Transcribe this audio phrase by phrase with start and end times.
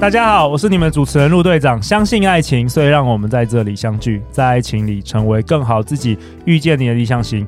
[0.00, 1.80] 大家好，我是你们主持人陆队长。
[1.82, 7.46] 相信爱情，所以让我们在这里相聚，在爱情里成为更好自己，遇见你的理想型。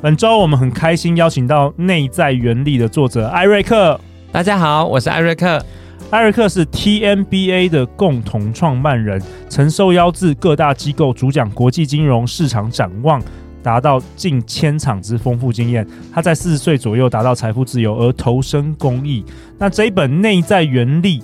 [0.00, 3.98] 本周我们很开心邀请到《内在原力》的作者艾瑞克。
[4.32, 5.64] 大家好，我是艾瑞克。
[6.10, 13.22] 艾瑞克是 TMBA 的共同创办人，曾受邀至各大机构主讲国际金融市场展望，
[13.62, 15.86] 达到近千场之丰富经验。
[16.12, 19.24] 他在四十岁左右达到财富自由，而投身公益。
[19.56, 21.20] 那这一本《内在原力》。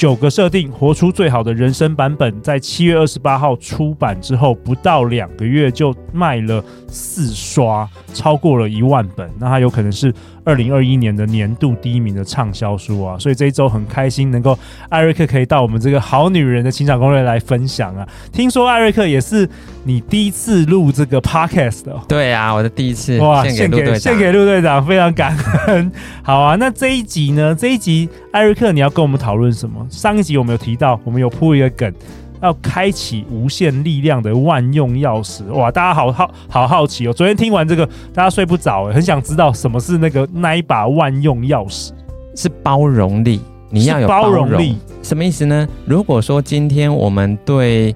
[0.00, 9.30] 九个设定，活出最好的人生版本，在七月二十八号出版之后，不到两个月就卖了四刷，超过了一万本。
[9.38, 10.10] 那它有可能是
[10.50, 13.16] 二零二一年的年度第一名的畅销书啊！
[13.20, 18.06] 所以这一周很开心能够艾瑞克可以到我们这个好女人的情场攻略来分享啊！
[18.32, 19.48] 听说艾瑞克也是
[19.84, 21.96] 你第一次录这个 podcast 的。
[22.08, 23.16] 对啊，我的第一次。
[23.20, 25.36] 哇，献给献给陆队长，非常感
[25.68, 25.92] 恩。
[26.20, 27.54] 好啊，那这一集呢？
[27.54, 29.86] 这一集艾瑞克你要跟我们讨论什么？
[29.88, 31.94] 上一集我们有提到，我们有铺一个梗，
[32.42, 35.44] 要开启无限力量的万用钥匙。
[35.52, 37.12] 哇，大家好好好好奇哦！
[37.12, 41.90] 昨天听完这个，大家睡不着，很想知道什么是那个那一把万用钥匙？
[42.34, 45.68] 是包容力，你要有包容，包容力，什么意思呢？
[45.84, 47.94] 如果说今天我们对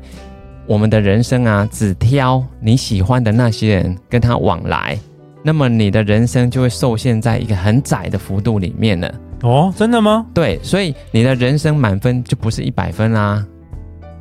[0.66, 4.98] 我们的人生啊，只挑你喜欢的那些人跟他往来，
[5.42, 9.14] 那么你的人生就会受限在一个很窄的幅度里面了。
[9.42, 10.26] 哦，真的吗？
[10.34, 13.44] 对，所以你的人生满分就不是一百分啦。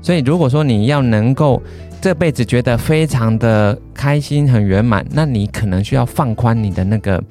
[0.03, 1.59] 所以如果说你要能够
[2.01, 7.23] 这辈子觉得非常的开心、很圆满，那你可能需要放宽你的那个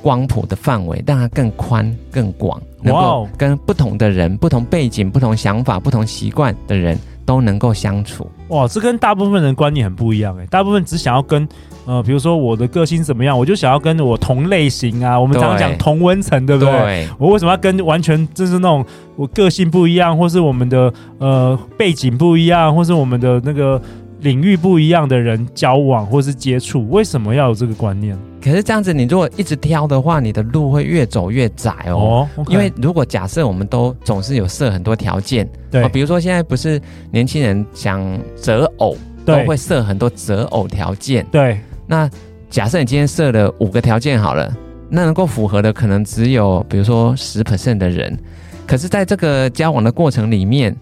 [0.00, 8.26] 光谱的范围，让它更宽、更广，能够跟不同的人、不同背景、不同想法、不同习惯的人都能够相处。
[8.48, 11.48] 哇，这跟大部分人观念很不一样哎，大部分只想要跟。
[11.86, 16.72] 呃，比如说我的个性怎么样，我就想要跟我同类型啊，我们常常讲同温层，对不对？
[16.72, 17.08] 对。
[17.18, 18.82] 我为什么要跟完全就是那种
[19.16, 23.78] 我个性不一样，或是我们的呃背景不一样，或是我们的那个
[24.24, 26.88] 领域不一样的人交往或是接触？
[26.88, 28.18] 为什么要有这个观念？
[28.42, 32.26] 可是这样子，你如果一直挑的话，你的路会越走越窄哦。
[32.34, 36.80] 哦 okay、因为如果假设我们都总是有设很多条件，对、哦，比如说现在不是
[37.10, 38.02] 年轻人想
[38.34, 38.96] 择偶，
[39.26, 41.60] 都会设很多择偶条件，对。
[41.86, 42.08] 那
[42.48, 44.50] 假设你今天设了五个条件好了，
[44.88, 48.18] 那能够符合的可能只有比如说十 percent 的人，
[48.66, 50.74] 可是在这个交往的过程里面，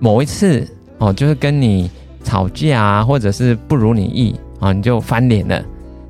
[0.00, 0.66] 某一次
[0.96, 1.90] 哦，就是跟你
[2.32, 5.62] 吵架啊，或者是不如你意啊、你就翻脸了。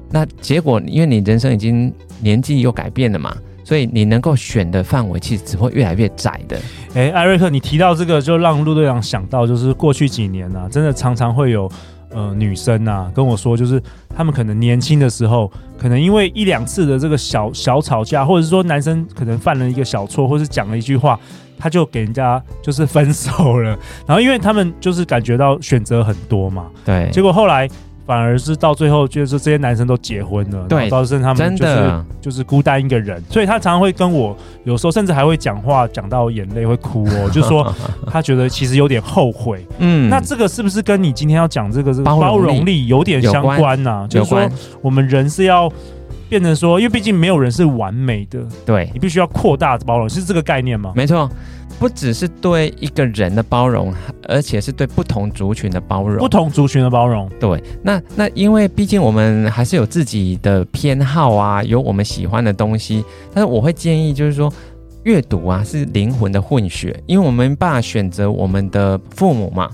[0.09, 3.35] 那结果因为你人生已经年纪又改变了嘛，
[3.65, 6.57] 所以你能够选的范围其实只会越来越窄的。
[6.95, 11.69] 哎，艾瑞克，你提到这个就让陆队长想到，就是过去几年啊，真的常常会有。
[12.15, 13.83] 呃，女生啊，跟我说，就是
[14.15, 21.19] 他们可能年轻的时候，可能因为一两次的这个小小吵架，或者是说男生可能犯了一个小错，或是讲了一句话，
[21.63, 23.79] 他就给人家就是分手了。
[24.07, 27.69] 然后因为他们就是感觉到选择很多嘛，对，结果后来。
[28.05, 37.73] 反而是到最后，就是这些男生都结婚了，对，到时候他们就是就是孤单一个人，所以他常常会跟我，有时候甚至还会讲话，讲到眼泪会哭哦， 就说
[38.11, 39.65] 他觉得其实有点后悔。
[39.79, 44.05] 嗯，那这个是不是跟你今天要讲这个这个包容力有点相关呢？
[44.11, 44.51] 就是说
[44.83, 45.73] 我们人是要
[46.33, 50.91] 变成说，因为毕竟没有人是完美的，对，你必须要扩大包容，是这个概念吗？
[50.97, 51.31] 没错。
[51.79, 53.93] 不只是对一个人的包容，
[54.27, 56.17] 而且是对不同族群的包容。
[56.17, 57.63] 不同族群的包容，对。
[57.83, 63.05] 那那因为毕竟我们还是有自己的偏好啊，有我们喜欢的东西。
[63.35, 64.51] 但是我会建议，就是说，
[65.03, 69.69] 阅读啊是灵魂的混血，因为我们爸选择我们的父母嘛，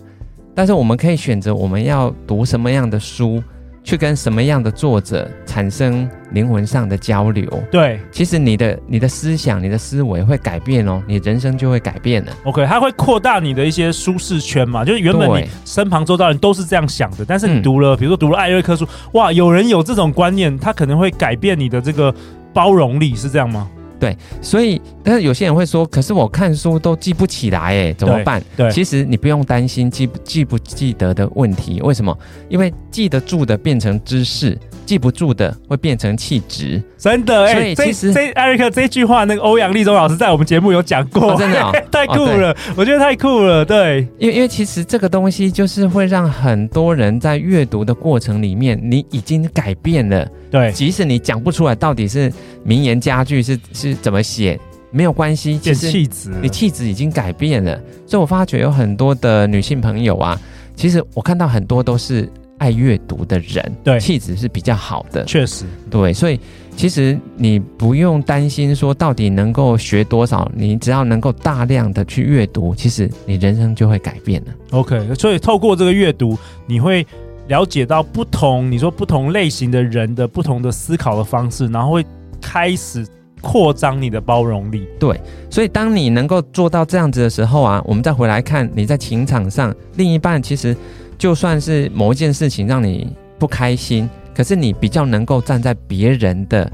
[0.57, 3.41] 但是我们可以选择我们要读什么样的书。
[3.88, 7.51] 去跟什么样的作者产生灵魂上的交流？
[7.71, 12.33] 对，其实你的你的思想、你的思维会改变哦，你人生就会改变了。
[12.45, 14.84] OK，它会扩大你的一些舒适圈嘛？
[14.84, 22.15] 就是原本你身旁周遭人都是这样想的，但是你读了，嗯、比如说读了艾瑞克书，哇，有人有这种观念，他可能会改变你的这个
[22.53, 23.66] 包容力，是这样吗？
[23.98, 28.42] 对，所以但是有些人会说，可是我看书都记不起来，哎，怎么办？
[28.56, 31.80] 对，对其实你不用担心记记不记得的问题。
[31.83, 32.16] 为什么？
[32.48, 34.59] 因为记得住的变成知识。
[34.86, 37.74] 记不住的会变成气质，真的哎、欸。
[37.74, 43.62] 所以其实这艾瑞克这句话，那个欧阳立中老师在我们节目有讲过，哦、真的、 哦、太酷了、哦，我觉得太酷了。
[43.62, 50.27] 对，因为因为其实这个东西就是会让很多人在阅读的过程里面，你已经改变了。
[50.51, 52.33] 对，即使你讲不出来到底是
[52.65, 54.59] 名言佳句是是怎么写，
[54.91, 57.81] 没有关系，其实气质，你气质已经改变了。
[58.07, 60.41] 所以我发觉有很多的女性朋友啊，
[60.75, 62.31] 其实我看到很多都是。
[62.61, 66.41] 爱阅读的人，对气质是比较好的，确实，对，所以
[66.77, 74.49] 其实你不用担心说到底能够学多少，你只要能够大量的去阅读，其实你人生就会改变了。
[74.73, 76.37] OK，所以透过这个阅读，
[76.67, 77.07] 你会
[77.47, 82.05] 了解到不同，你说不同类型的人的不同的思考的方式，然后会
[82.41, 83.07] 开始
[83.41, 84.87] 扩张你的包容力。
[84.99, 85.21] 对，
[85.51, 90.77] 所以当你能够做到这样子的时候啊，我们再回来看你在情场上，另一半其实。
[91.19, 96.71] 就算是某一件事情让你不开心，可是你比较能够站在别人的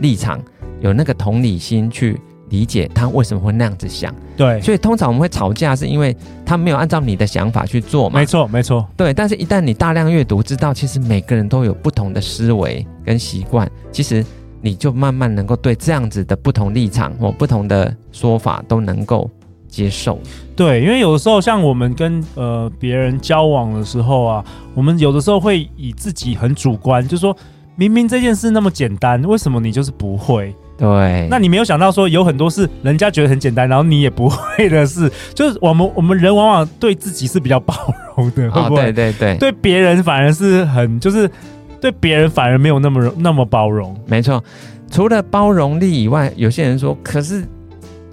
[0.00, 0.38] 立场，
[0.82, 2.20] 有那个同理心去
[2.50, 4.14] 理解他为什么会那样子想。
[4.36, 6.14] 对，所以通常我们会吵架，是因为
[6.44, 8.20] 他没有按照你的想法去做嘛。
[8.20, 8.86] 没错，没错。
[8.94, 14.22] 对，但是一旦你大量阅读，知道其实每个人都有不同的思维跟习惯，其实
[14.60, 19.30] 你就慢慢能够对这样子的不同立场或不同的说法都能够。
[19.70, 20.18] 接受，
[20.56, 24.42] 对，因为有的时候像我们跟呃别人交往的时候啊，
[24.74, 27.36] 我们有的时候会以自己很主观，就是说
[27.76, 30.56] 明明这件事那么简单，为什么你就是不会？
[30.78, 37.74] 对，那你没有想到说有很多事人家觉得很简单，然后你也不会的事，就是我们我们人往往对自己是比较包
[38.16, 38.80] 容的，会不会？
[38.80, 41.30] 哦、对对对，对别人反而是很就是
[41.80, 43.96] 对别人反而没有那么那么包容。
[44.06, 44.42] 没错，
[44.90, 47.44] 除了包容力以外，有些人说，可是。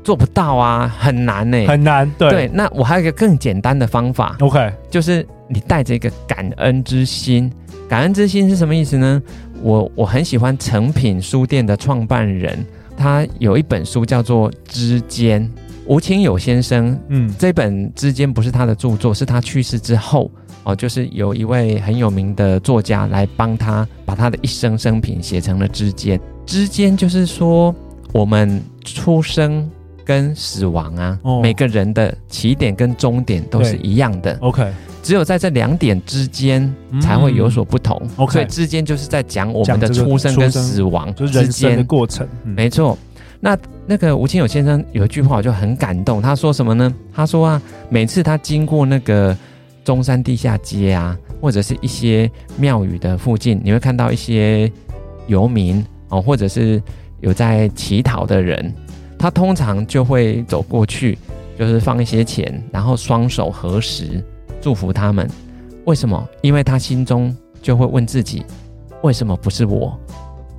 [0.06, 2.08] 做不到啊，很难呢、欸，很难。
[2.16, 7.52] 对对，那我还有一个更简单的方法，OK，就是你带着一个感恩之心。
[7.90, 9.20] 感恩之心是什么意思呢？
[9.64, 12.64] 我我很喜欢诚品书店的创办人，
[12.96, 15.42] 他有一本书叫做《之间》，
[15.86, 17.00] 吴清友先生。
[17.10, 20.30] 嗯，这本《之间》不是他的著作，是他去世之后
[20.64, 26.18] 哦，就是有一位很有名的作家来帮他把他的一生生平写成了《之间》。
[26.46, 27.74] 之间就是说
[28.14, 29.70] 我们出生。
[30.08, 34.38] 跟死亡啊、哦，每个人的起点跟终点都是一样的。
[34.40, 34.64] OK，
[35.02, 36.72] 只有在这两点之间
[37.02, 38.00] 才会有所不同。
[38.18, 42.28] OK，、嗯、所以之间就是在讲我们的出生跟死亡之间、就是、的过程。
[42.44, 42.96] 嗯、没错。
[43.46, 43.56] 那
[43.86, 46.92] 那个吴清友先生有一句话我就很感动，他说什么呢？
[47.14, 49.38] 他说啊，每次他经过那个
[49.84, 52.28] 中山地下街啊，或者是一些
[52.58, 54.72] 庙宇的附近，你会看到一些
[55.28, 56.82] 游民哦，或者是
[57.20, 58.74] 有在乞讨的人。
[59.20, 61.16] 他通常就会走过去，
[61.56, 64.24] 就是放一些钱，然后双手合十，
[64.60, 65.30] 祝福他们。
[65.86, 66.28] 为什么？
[66.42, 67.32] 因为他心中
[67.62, 68.44] 就会问自己：
[69.04, 69.96] 为什么不是我？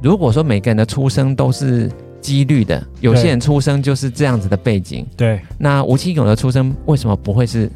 [0.00, 1.90] 如果说每个人的出生都是
[2.26, 5.40] 几率的，有些人出生就是这样子的背景，对。
[5.58, 7.70] 那吴清友的出生为什么不会是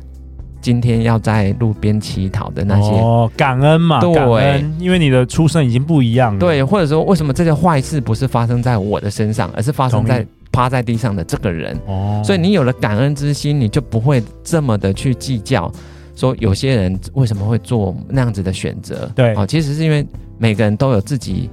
[0.61, 2.91] 今天要在路边乞讨的那些？
[2.91, 6.41] 哦，感恩嘛，对，感恩，因为你的出生已经不一样了。
[6.41, 10.27] 对，或者说为什么这些坏事不是发生在我的身上，而是发生在？
[10.53, 15.71] 趴在地上的这个人，哦，所以你有了感恩之心，你就不会这么的去计较，
[16.17, 19.09] 说有些人为什么会做那样子的选择？
[19.15, 20.05] 对，哦，其实是因为
[20.39, 21.49] 每个人都有自己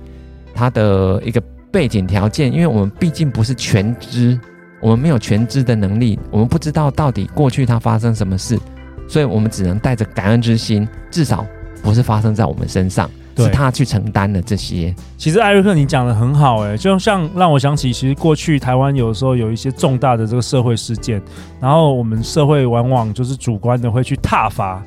[0.52, 1.40] 他的一个
[1.72, 4.40] 背景条件，因为我们毕竟不是全知，
[4.82, 8.60] 我们没有全知的能力，我们不知道到底过去他发生什么事，
[9.08, 11.46] 所以我们只能带着感恩之心，至少
[11.82, 13.10] 不是发生在我们身上。
[13.40, 14.92] 是他去承担的这些。
[15.16, 21.22] 其实艾瑞克，你讲的很好，哎，就像让我想起，其实过去台湾有时候有一些重大的这个社会事件，
[21.62, 24.84] 然后我们社会往往就是主观的会去挞伐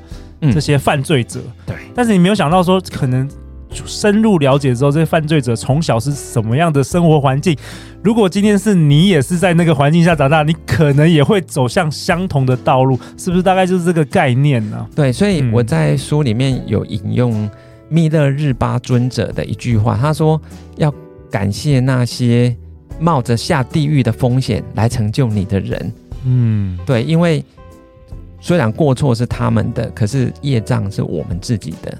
[0.51, 1.39] 这些犯罪者。
[1.39, 1.75] 嗯、对。
[1.95, 3.25] 但是你没有想到说，可能
[3.71, 7.57] 深入了解之后，这些犯罪者从小是什么样的生活环境？
[8.03, 13.43] 如果今天是你也是在那个环境下长大，你可能也会走向相同的道路，是不是？
[13.43, 14.89] 大概就是这个概念呢、啊？
[14.95, 17.49] 对，所以我在书里面有引用。
[17.93, 20.41] 密勒日巴尊者的一句话，他说
[20.79, 20.89] ：“要
[21.29, 22.55] 感谢那些
[23.01, 27.43] 冒着下地狱的风险来成就你的人。”嗯，对，因为
[28.39, 31.97] 虽然过错是他们的，可是业障是我们自己的。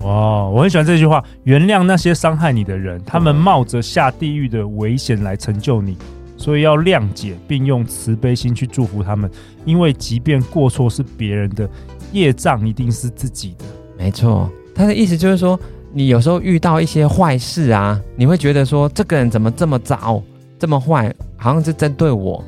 [0.00, 5.96] 哇，我很喜欢这句话：“原谅那些伤害你的人，他们冒着下地狱的危险来成就你，
[6.36, 9.30] 所以要谅解，并用慈悲心去祝福他们。
[9.66, 11.68] 因为即便过错是别人的，
[12.12, 13.64] 业障一定是自己的。”
[13.98, 14.50] 没错。
[14.74, 15.60] 他的意思就是说，
[15.92, 20.22] 你有时候遇到一些坏事啊，你会觉得说，这个人怎么这么糟？
[20.58, 22.42] 这么坏，好像是针对我，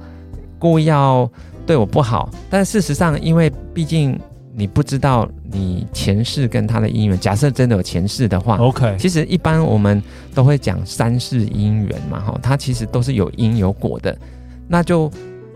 [0.59, 1.31] 故意要
[1.67, 2.31] 对我不好。
[2.49, 4.19] 但事实上，因为毕竟
[4.55, 7.19] 你不知道你前世跟他的姻缘。
[7.19, 10.03] 假设真的有前世的话，OK，其实一般我们
[10.35, 14.17] 都会讲三世姻缘嘛，哈，它其实都是有因有果的，
[14.69, 15.11] 那就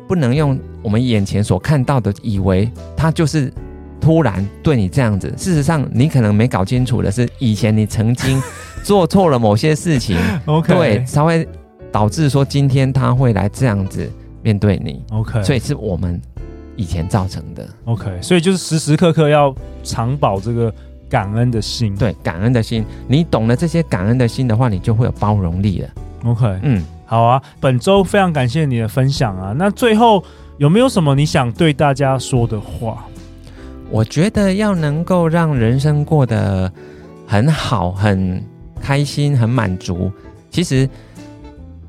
[0.08, 3.52] 不能用我们眼前所看到的，以为他就是。
[3.98, 8.40] 突然对你这样子，事实上你可能没搞清楚的是，以前你曾经
[8.84, 11.48] 做错了某些事情，OK，对，才会
[11.90, 14.08] 导致说今天他会来这样子
[14.42, 16.20] 面对你，OK，所以是我们
[16.76, 20.72] 以前造成的，OK，所以就是时时刻刻要常保这个
[21.08, 25.88] 感恩的心，对，感恩的心，你懂了这些感恩的心的话，你就会有包容力了
[26.24, 30.22] ，OK，嗯，好啊，本周非常感谢你的分享啊，那最后
[30.58, 33.06] 有没有什么你想对大家说的话？
[33.88, 36.70] 我觉得要能够让人生过得
[37.26, 38.42] 很好、很
[38.80, 40.10] 开心、很满足，
[40.50, 40.88] 其实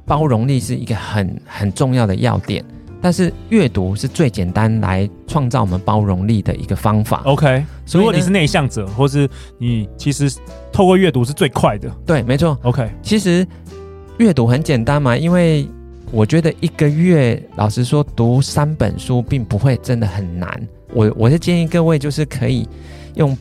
[0.05, 2.63] 包容力是一个很很重要的要点。
[3.01, 7.21] 但是阅读是最简单来创造我们包容力的一个方法。
[7.25, 10.31] OK，如果你是内向者，或是你其实
[10.71, 11.89] 透过阅读是最快的。
[12.05, 12.57] 对，没错。
[12.63, 13.45] OK，其实
[14.17, 15.67] 阅读很简单嘛，因为
[16.11, 20.67] 我觉得一个月，老实说，读三本书并不会真的很难。
[20.93, 22.67] 我我是建议各位，就是可以
[23.15, 23.37] 用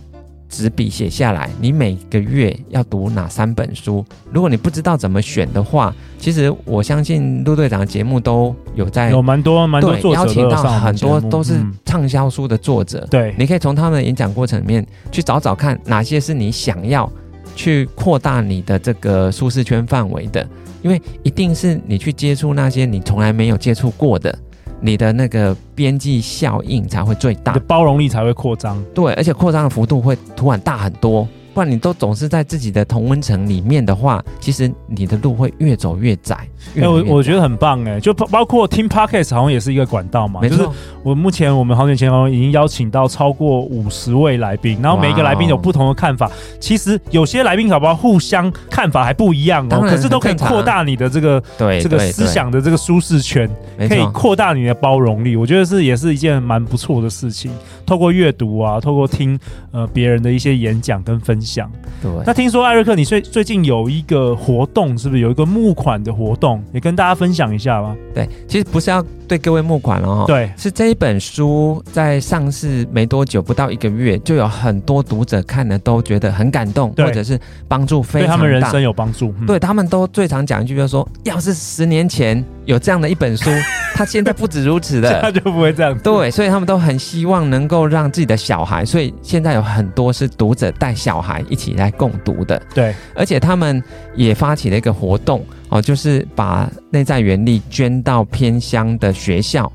[0.48, 4.04] 纸笔写下来，你每个月要读哪三本书。
[4.32, 13.06] 如果你不知道怎么选的话，其实我相信陆队长的节目都有在有蛮多蛮多邀请到很多都是畅销书的作者。
[13.10, 17.10] 对，你可以从他们的演讲过程里面去找找看哪些是你想要
[17.54, 20.46] 去扩大你的这个舒适圈范围的，
[20.82, 24.36] 因为一定是你去接触那些你从来没有接触过的。
[24.80, 28.82] 你的那个边际效应才会最大，你的包容力才会扩张。
[28.94, 31.26] 对，而且扩张的幅度会突然大很多。
[31.56, 36.36] 不然你都总是在自己的同温层里面的话，其实你的路会越走越窄。
[36.74, 40.46] 哎、欸，我我觉得很棒哎，就包包括听 Podcast 好像也是一个管道嘛。
[40.46, 40.68] 就是
[41.02, 46.30] 我目前我们好久前已经邀请到超过五十位来宾，然后每一个来宾有不同的看法。
[46.60, 53.48] 其实有些来宾搞不好互相看法还不一样哦，可是都可以扩大你的这个对这个思想的这个舒适圈，
[53.88, 55.36] 可以扩大你的包容力。
[55.36, 57.50] 我觉得是也是一件蛮不错的事情。
[57.86, 59.38] 透过阅读啊，透过听
[59.70, 61.45] 呃别人的一些演讲跟分享。
[61.46, 61.70] 想
[62.02, 66.62] 对，那听说艾瑞克，你最最近有一个活动，是不是有一个募款的活动？
[66.74, 67.96] 也跟大家分享一下吧。
[68.12, 79.34] 对，其实不是要对各位募款了哈，对，是这一本书在上市没多久，不到一个月，就有很多读者看了都觉得很感动，或者是帮助非常大，对他们人生有帮助。
[79.40, 83.50] 嗯、对他们都最常讲一句，就是说，要是十年前有这样的一本书，
[83.94, 85.96] 他现在不止如此的，他就不会这样。
[85.98, 92.60] 对，所以他们都很希望能够让自己的小孩，所以现在有很多是读者带小孩一起来共读的。
[92.74, 93.82] 对，而且他们
[94.14, 95.44] 也发起了一个活动
[95.76, 99.70] 哦，就是把内在原力捐到偏乡的学校，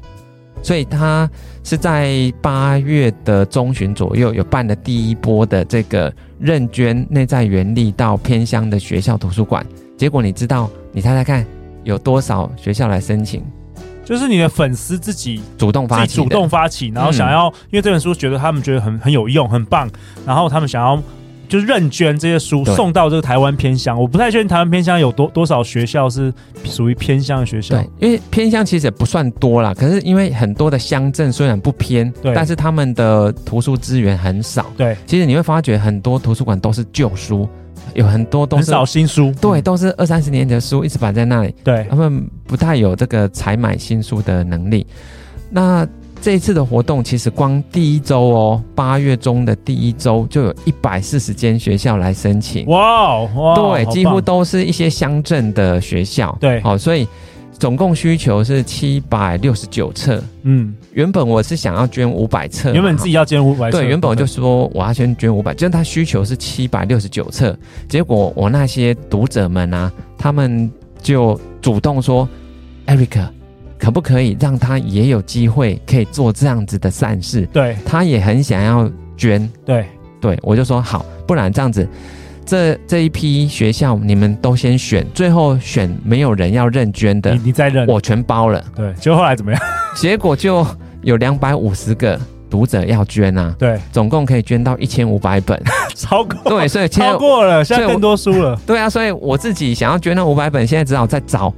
[0.63, 1.29] 所以他
[1.63, 9.65] 是在八月的中旬左右有办了第一波的这个认捐内在原力到偏乡的学校图书馆。
[9.96, 11.46] 结果你知道，你猜猜看，
[11.84, 13.43] 有多少学校来申请？
[14.03, 19.88] 就是你的粉丝自己主动发起，主动发起，然后想要，嗯、因为这本书觉得他们觉得很很有用，很棒，
[20.25, 21.01] 然后他们想要
[21.51, 24.00] 就是认捐这些书送到这个台湾偏乡。
[24.00, 27.75] 我不太确定台湾偏乡有多多少学校是属于偏乡的学校。
[27.75, 34.67] 对，因为偏乡其实也不算多啦，可是因为很多的乡镇虽然不偏，对，但是他们的图书资源很少。
[34.77, 37.46] 对，其实你会发觉很多图书馆都是旧书。
[37.93, 44.88] 有很多都是很少新书，对，都是二三十年的书一直摆在那里，对，他们不太有这个采买新书的能力。
[45.50, 45.86] 那
[46.22, 57.08] 这一次的活动，其实光第一周哦，八月中的第一周就有一百四十间学校来申请，哇，哦，对，几乎都是一些乡镇的学校，对，好，所以。
[57.60, 60.20] 总共需求是七百六十九册。
[60.42, 63.78] 嗯，原本我是想要捐五百册，原本自己要捐五百册。
[63.78, 67.56] 对，原本我就说我要先捐五百，就是他需求是七百六十九册。
[67.88, 70.72] 结果我那些读者们啊，他们
[71.04, 72.28] 就主动说
[72.88, 73.28] ，Eric，
[73.81, 77.47] 可不可以让他也有机会可以做这样子的善事？
[77.51, 79.50] 对，他也很想要捐。
[79.65, 79.88] 对，
[80.19, 81.88] 对我就说好，不然这样子。
[82.45, 88.63] 这这一批学校，你们都先选，最后选没有人要认捐的，你你再认，我全包了。
[88.75, 89.61] 对，结果后来怎么样？
[89.95, 90.65] 结果就
[91.01, 92.19] 有两百五十个
[92.50, 93.55] 读者要捐啊。
[93.57, 95.59] 对，总共可以捐到一千五百本，
[95.95, 96.35] 超过。
[96.43, 98.59] 对，所以超过了，现在更多书了。
[98.65, 101.53] 对啊，所以我自己想要捐那五百本，现在只好再找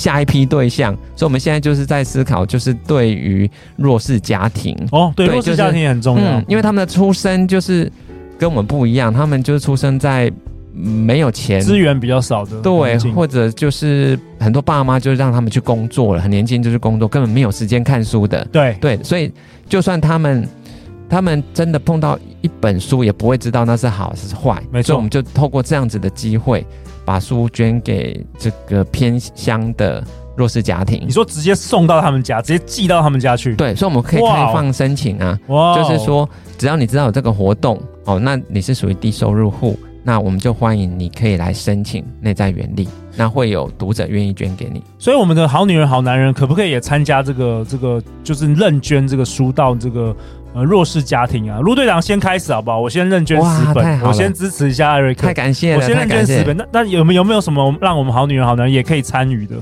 [0.00, 0.94] 下一批对象。
[1.14, 7.90] 所以我们现在就是在思考，就是对于弱势家庭哦，对，对弱势家庭也很重要，嗯，因为他们的出生就是。
[8.40, 10.32] 跟我们不一样，他们就是出生在
[10.72, 18.42] 没有钱，资源比较少的，对，或者就是很多爸妈就让他们去工作了，很年轻就去工作，根本没有时间看书的。
[18.50, 19.30] 对对，所以
[19.68, 20.48] 就算他们
[21.10, 24.62] 他们真的碰到一本书，也不会知道那是好是坏。
[24.70, 26.64] 没错，所以我们就透过这样子的机会，
[27.04, 30.02] 把书捐给这个偏乡的。
[30.36, 33.54] 弱势家庭，你说直接送到他们家，直接寄到他们家去？
[33.56, 35.38] 对，所以我们可以开放申请啊。
[35.48, 36.26] 哇，就是说，
[36.56, 44.82] 只要你知道有这个活动哦，那你是属于低收入户，那我们就欢迎你可以来申请内在原力，那会有读者愿意捐给你。
[44.98, 50.16] 所以我们的好女人好男人可不可以也参加这个这个，就是认捐这个书到这个
[50.52, 51.60] 呃弱势家庭啊？
[51.60, 52.80] 陆队长先开始好不好？
[52.80, 56.56] 我先认捐十本，我先支持一下艾瑞克，太感谢了，我先认捐十本。
[56.56, 59.56] 那那有没有没有什么让我们好女人好男人也可以参与的？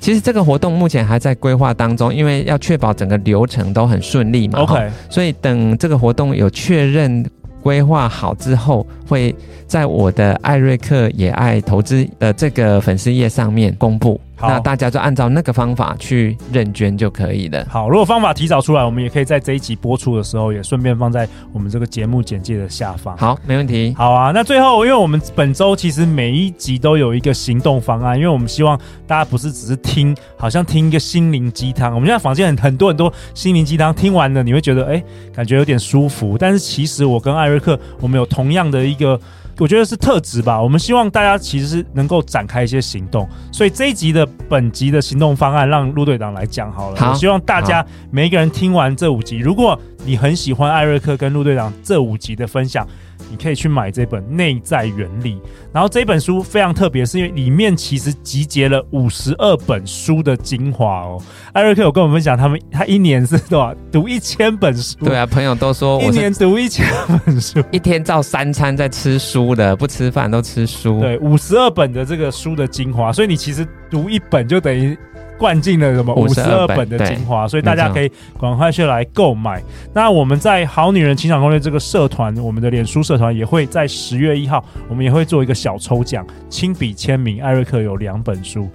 [0.00, 4.58] 其实这个活动目前还在规划当中，因为要确保整个流程都很顺利嘛。
[4.60, 7.24] OK，所以等这个活动有确认
[7.62, 9.34] 规划好之后，会
[9.66, 14.20] 在我的艾瑞克也爱投资的这个粉丝页上面公布。
[14.40, 17.64] 那大家就按照那个方法去认捐就可以了。
[17.68, 23.16] 好，如果方法提早出来，我们也可以在这一集播出的时候，也顺便放在我们这个节目简介的下方。
[23.16, 23.94] 好，没问题。
[23.96, 31.94] 好啊，那最后，因为我们本周其实每一集都有一个行动方案，因为我们希望大家不是只是听，好像听一个心灵鸡汤。
[31.94, 36.36] 我们现在房间很很多很多心灵鸡汤，听完了你会觉得哎、欸，感觉有点舒服。
[36.36, 39.18] 但是其实我跟艾瑞克，我们有同样的一个。
[39.58, 40.60] 我觉得是特质吧。
[40.60, 46.96] 我们希望大家其实是能够展开一些行动，所以这一集的本集的行动方案让陆队长来讲好了。
[47.00, 52.86] 好，我希望大家每一个人听完这五集，如果你很喜欢艾瑞克跟陆队长这五集的分享。
[53.30, 55.34] 你可以去买这本《内在原理》，
[55.72, 61.22] 然后这本书非常特别，是因为里面其实集结了五十二本书的精华哦。
[61.52, 64.96] 艾瑞克有跟我们分享，他们他一年是多少读一千本书？
[65.04, 66.86] 对啊，朋友都说我一年读一千
[67.24, 71.00] 本书，一天照三餐在吃书的，不吃饭都吃书。
[71.00, 74.96] 对，五十二本的这个书的精华，所以你其实读一本就等于。
[75.38, 78.10] 灌进了什么五十二本的精华，所以大家可以
[78.40, 79.62] 赶快去来购买。
[79.92, 87.42] 那我们在好女人情场攻略这个社团，我们的脸书社团也会在十月一号，我们也会做一个小抽奖，亲笔签名。
[87.42, 88.68] 艾瑞克有两本书，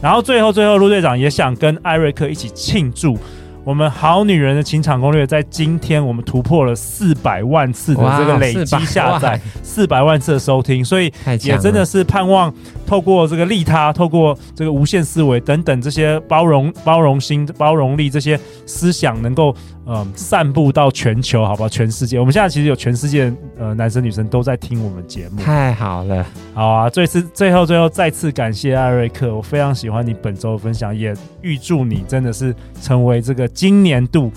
[0.00, 3.18] 然后最后最后，陆队长也想跟艾瑞克一起庆祝。
[3.64, 11.10] 我们好女人的情场攻略，在今天我们突破了四百万次的这个累积下载，四百万次的收听，所以
[11.42, 12.52] 也真的是盼望
[12.86, 19.54] 透过这个利他，透过这个无限思维等等这些包容、包容心、包容力这些思想，能够。
[19.86, 21.68] 嗯，散布到全球，好不好？
[21.68, 26.90] 全世界，我们现在其实有全世界呃男生女生都在听我们节目，太好了，好啊！
[26.90, 34.32] 最次最后最后再次感谢艾瑞克，我非常喜欢你本周的分享，也预祝你真的是成为这个今年度。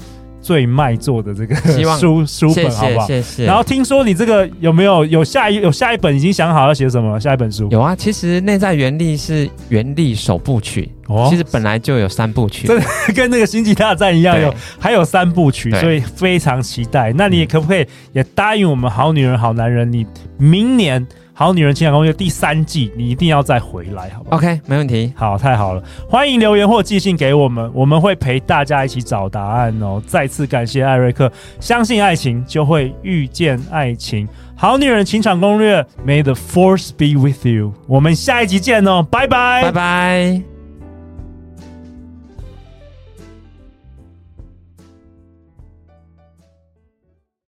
[0.47, 1.53] 最卖座的这个
[1.99, 3.05] 书书本，好不好？
[3.05, 3.43] 谢谢。
[3.43, 7.19] 然后听说你这个有没有有下一有下一本已经想好要写什么了？
[7.19, 7.93] 下一本书有啊。
[7.93, 17.11] 其实内在原力是原力首部曲，哦，其实本来就有三部曲，真的 跟那个星际大战一样，有还有三部曲，所以非常期待。
[17.17, 20.05] 那你可不可以也答应我们好女人好男人，你
[20.37, 21.05] 明年？
[21.39, 25.13] 好女人情场攻略第三季，你一定要再回来，好不好？OK，没问题。
[25.15, 30.01] 好，太好了，欢迎留言或寄信给我们，我们会陪大家一起找答案哦。
[30.07, 34.27] 再次感谢艾瑞克，相信爱情就会遇见爱情。
[34.55, 37.71] 好女人情场攻略，May the force be with you。
[37.85, 40.56] 我们下一集见哦，拜拜，拜拜。